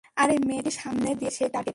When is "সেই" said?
1.37-1.49